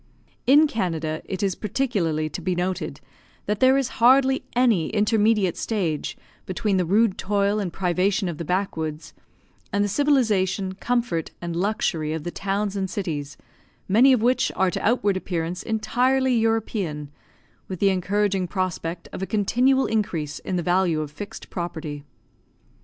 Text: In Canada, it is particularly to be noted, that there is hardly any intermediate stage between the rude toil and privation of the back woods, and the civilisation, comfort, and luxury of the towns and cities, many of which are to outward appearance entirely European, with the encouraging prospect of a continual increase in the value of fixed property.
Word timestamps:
In 0.47 0.65
Canada, 0.65 1.21
it 1.25 1.43
is 1.43 1.53
particularly 1.53 2.27
to 2.29 2.41
be 2.41 2.55
noted, 2.55 3.01
that 3.45 3.59
there 3.59 3.77
is 3.77 3.89
hardly 4.01 4.43
any 4.55 4.89
intermediate 4.89 5.55
stage 5.57 6.17
between 6.47 6.77
the 6.77 6.85
rude 6.85 7.19
toil 7.19 7.59
and 7.59 7.71
privation 7.71 8.27
of 8.27 8.39
the 8.39 8.43
back 8.43 8.75
woods, 8.75 9.13
and 9.71 9.83
the 9.83 9.87
civilisation, 9.87 10.73
comfort, 10.73 11.29
and 11.39 11.55
luxury 11.55 12.13
of 12.13 12.23
the 12.23 12.31
towns 12.31 12.75
and 12.75 12.89
cities, 12.89 13.37
many 13.87 14.11
of 14.11 14.23
which 14.23 14.51
are 14.55 14.71
to 14.71 14.83
outward 14.83 15.15
appearance 15.17 15.61
entirely 15.61 16.35
European, 16.35 17.11
with 17.67 17.77
the 17.79 17.89
encouraging 17.89 18.47
prospect 18.47 19.07
of 19.13 19.21
a 19.21 19.27
continual 19.27 19.85
increase 19.85 20.39
in 20.39 20.55
the 20.55 20.63
value 20.63 21.01
of 21.01 21.11
fixed 21.11 21.51
property. 21.51 22.03